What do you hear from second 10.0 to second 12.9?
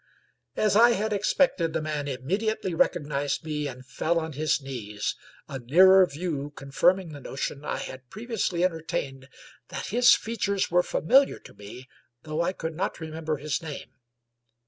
features were familiar to me, though I could